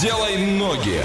[0.00, 1.02] Делай ноги.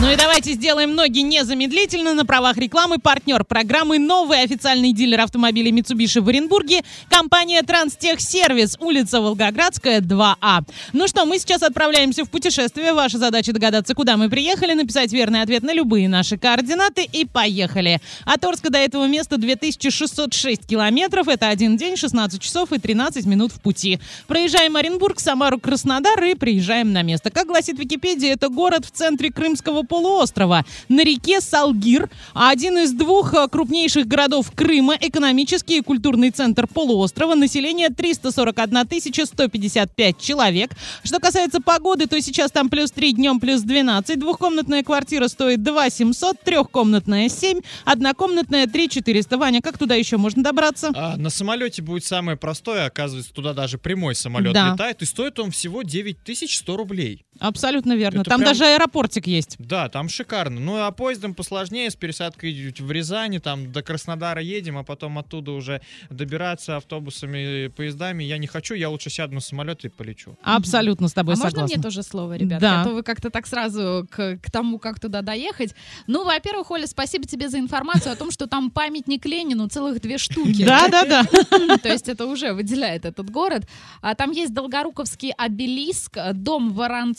[0.00, 3.00] Ну и давайте сделаем ноги незамедлительно на правах рекламы.
[3.00, 10.60] Партнер программы «Новый официальный дилер автомобилей Mitsubishi в Оренбурге» компания «Транстехсервис», улица Волгоградская, 2А.
[10.92, 12.92] Ну что, мы сейчас отправляемся в путешествие.
[12.92, 18.00] Ваша задача догадаться, куда мы приехали, написать верный ответ на любые наши координаты и поехали.
[18.24, 21.26] От Орска до этого места 2606 километров.
[21.26, 23.98] Это один день, 16 часов и 13 минут в пути.
[24.28, 27.32] Проезжаем Оренбург, Самару, Краснодар и приезжаем на место.
[27.32, 33.34] Как гласит Википедия, это город в центре Крымского полуострова на реке Салгир, один из двух
[33.34, 40.72] э, крупнейших городов Крыма, экономический и культурный центр полуострова, население 341 155 человек.
[41.02, 45.90] Что касается погоды, то сейчас там плюс 3, днем плюс 12, двухкомнатная квартира стоит 2
[45.90, 49.38] 700, трехкомнатная 7, однокомнатная 3 400.
[49.38, 50.90] Ваня, как туда еще можно добраться?
[50.94, 54.72] А, на самолете будет самое простое, оказывается, туда даже прямой самолет Да.
[54.72, 57.24] летает, и стоит он всего 9100 рублей.
[57.38, 58.20] Абсолютно верно.
[58.20, 59.56] Это Там прям- даже аэропортик есть.
[59.58, 60.60] Да, там шикарно.
[60.60, 65.52] Ну а поездом посложнее, с пересадкой в Рязани, там до Краснодара едем, а потом оттуда
[65.52, 65.80] уже
[66.10, 68.24] добираться автобусами, поездами.
[68.24, 70.36] Я не хочу, я лучше сяду на самолет и полечу.
[70.42, 71.76] Абсолютно с тобой а можно согласна.
[71.76, 72.60] мне тоже слово, ребят?
[72.60, 72.80] Да.
[72.80, 75.74] А то вы как-то так сразу к, к тому, как туда доехать.
[76.06, 80.18] Ну, во-первых, Оля, спасибо тебе за информацию о том, что там памятник Ленину целых две
[80.18, 80.64] штуки.
[80.64, 81.24] Да, да, да.
[81.82, 83.64] То есть это уже выделяет этот город.
[84.00, 86.72] А там есть Долгоруковский обелиск, дом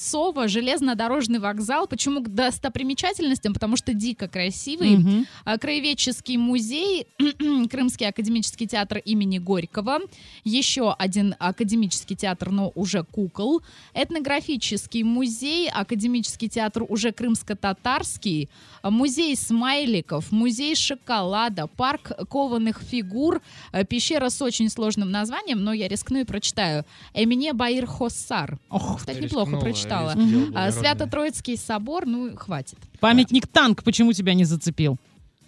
[0.09, 1.87] Воронцова, железнодорожный вокзал.
[1.87, 3.53] Почему к достопримечательностям?
[3.53, 5.25] Потому что дико красивый.
[5.45, 7.07] А, Краеведческий музей,
[7.69, 9.99] Крымский академический театр имени Горького,
[10.43, 13.61] еще один академический театр, но уже кукол,
[13.93, 18.49] этнографический музей, академический театр уже крымско-татарский,
[18.83, 25.87] музей смайликов, музей шоколада, парк кованых фигур, а, пещера с очень сложным названием, но я
[25.87, 26.85] рискну и прочитаю.
[27.13, 28.57] Эмине Баир Хоссар.
[28.69, 29.98] Ох, Кстати, неплохо прочитала.
[30.15, 30.71] Делал А.
[30.71, 32.77] Свято-Троицкий собор, ну, хватит.
[32.99, 34.97] Памятник танк почему тебя не зацепил?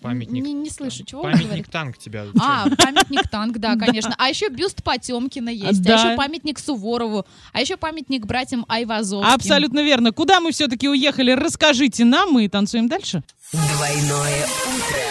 [0.01, 0.43] Памятник.
[0.43, 1.69] Не, не слышу, чего Памятник говорит?
[1.69, 2.25] танк тебя.
[2.39, 4.15] А, памятник танк, да, конечно.
[4.17, 5.93] А еще бюст Потемкина есть, Да.
[5.93, 7.23] а еще памятник Суворову,
[7.53, 9.31] а еще памятник братьям Айвазовским.
[9.31, 10.11] Абсолютно верно.
[10.11, 11.33] Куда мы все-таки уехали?
[11.33, 13.21] Расскажите нам, мы танцуем дальше.
[13.51, 15.01] Двойное утро.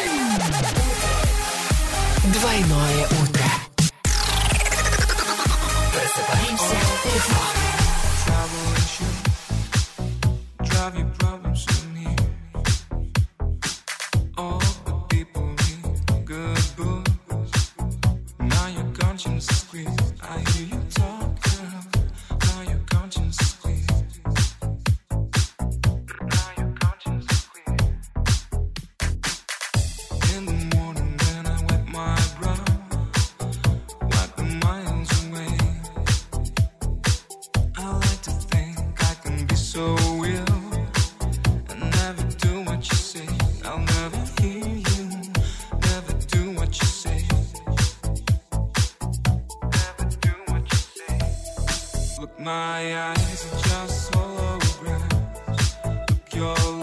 [2.33, 3.45] Двойное утро.
[5.93, 6.75] Просыпаемся
[7.15, 7.60] легко.
[20.23, 21.10] I hear you talk,
[56.41, 56.80] go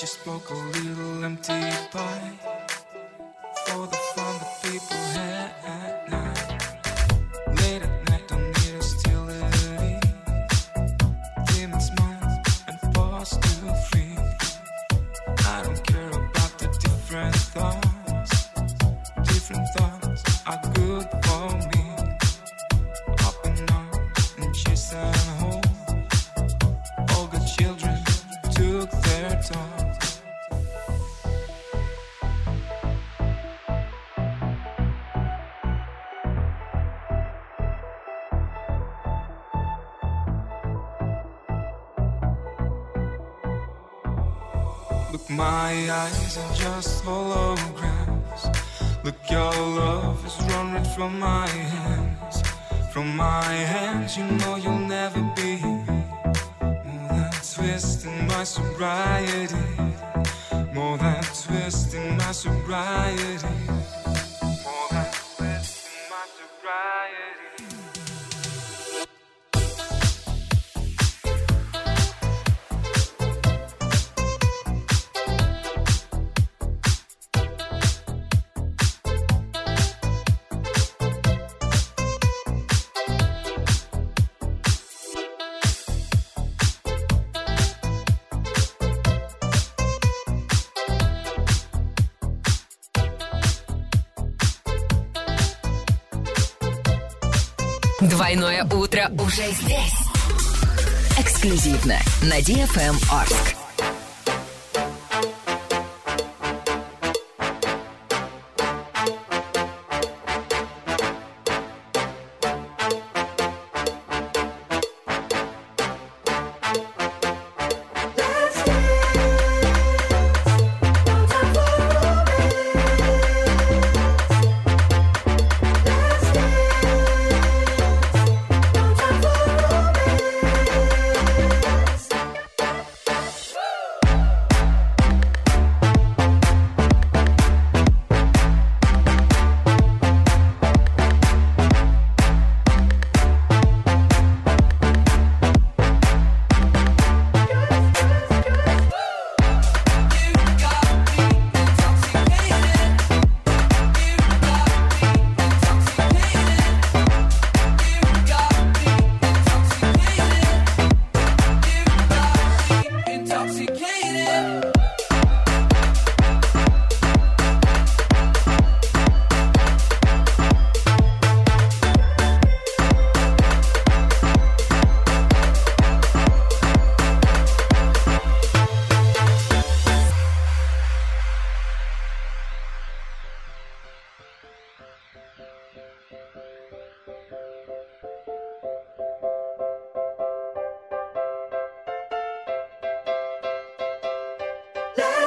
[0.00, 1.60] just spoke a little empty
[1.90, 2.32] pie
[3.66, 6.50] for the fun that people had at night.
[7.60, 10.00] Late at night, don't need hostility.
[11.52, 14.16] Demons mind and force to free.
[15.46, 18.48] I don't care about the different thoughts.
[19.30, 21.84] Different thoughts are good for me.
[23.26, 23.70] Up and
[24.38, 25.66] and chase and.
[27.10, 28.02] All children
[28.50, 29.79] took their.
[45.12, 48.42] Look, my eyes are just holograms.
[49.02, 52.42] Look, your love is running from my hands.
[52.92, 59.56] From my hands, you know you'll never be more than twisting my sobriety.
[60.72, 63.48] More than twisting my sobriety.
[98.00, 99.94] Двойное утро уже здесь.
[101.18, 103.59] Эксклюзивно на DFM Орск.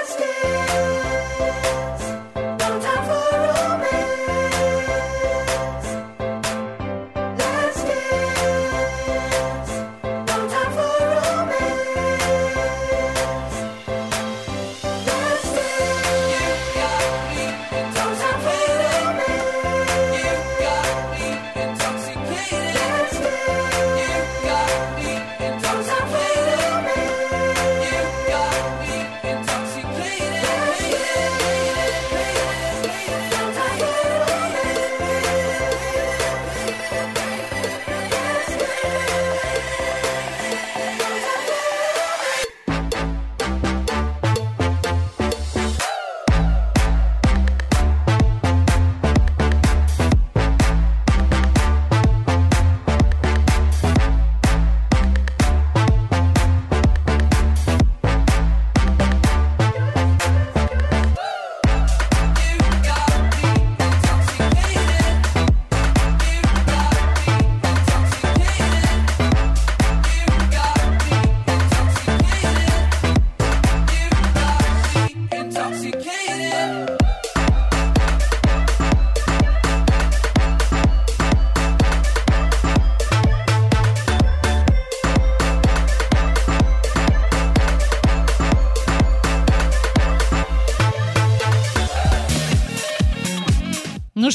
[0.06, 0.53] Ну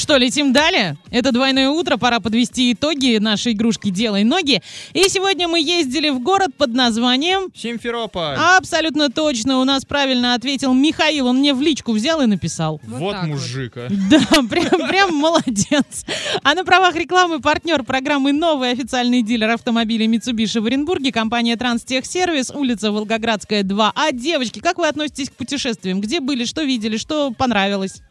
[0.09, 0.97] что, летим далее?
[1.11, 4.59] Это двойное утро, пора подвести итоги нашей игрушки «Делай ноги».
[4.93, 7.51] И сегодня мы ездили в город под названием...
[7.55, 8.35] Симферополь.
[8.35, 12.81] Абсолютно точно, у нас правильно ответил Михаил, он мне в личку взял и написал.
[12.87, 13.33] Вот вот так вот.
[13.33, 13.87] мужик, а.
[14.09, 16.05] Да, прям, прям молодец.
[16.41, 22.49] А на правах рекламы партнер программы «Новый официальный дилер автомобилей Mitsubishi в Оренбурге» компания «Транстехсервис»,
[22.49, 23.93] улица Волгоградская, 2.
[23.95, 26.01] А, девочки, как вы относитесь к путешествиям?
[26.01, 28.01] Где были, что видели, что понравилось?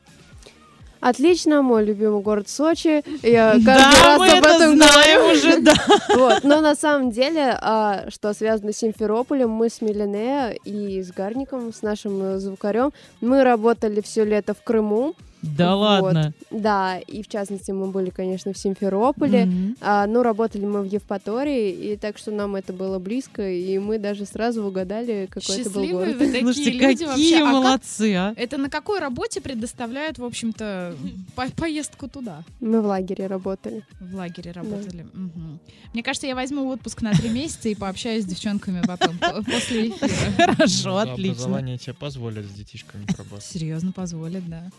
[1.01, 3.03] Отлично, мой любимый город Сочи.
[3.23, 5.39] Я каждый да, раз мы об это этом знаем говорю.
[5.39, 5.75] уже, да.
[6.15, 6.45] Вот.
[6.45, 11.73] Но на самом деле, а, что связано с Симферополем, мы с Милене и с Гарником,
[11.73, 15.15] с нашим звукарем, мы работали все лето в Крыму.
[15.43, 16.03] Да Вот.
[16.03, 16.33] ладно.
[16.51, 19.47] Да, и в частности мы были, конечно, в Симферополе.
[19.47, 19.77] Мгм.
[19.81, 23.99] А, ну, работали мы в Евпатории, и так что нам это было близко, и мы
[23.99, 26.17] даже сразу угадали, какой это был Счастливые город.
[26.21, 27.37] вы такие Слушайте, люди какие вообще.
[27.37, 28.35] А как молодцы, а.
[28.37, 30.97] это на какой работе предоставляют, в общем-то,
[31.37, 32.43] по- поездку туда?
[32.61, 33.85] Мы в лагере работали.
[34.01, 35.07] В лагере работали.
[35.13, 35.61] Мгм.
[35.93, 39.89] Мне кажется, я возьму отпуск на три месяца и пообщаюсь с девчонками потом, по- после
[39.91, 40.47] эфира.
[40.55, 41.33] Хорошо, Ну, отлично.
[41.33, 43.45] Образование тебе позволят с детишками поработать.
[43.45, 44.71] Серьезно позволит, да.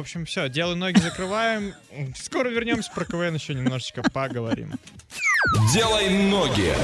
[0.00, 1.74] Общем, все, дело ноги закрываем.
[2.16, 4.72] Скоро вернемся, про КВН еще немножечко поговорим.
[5.74, 6.74] Делай ноги.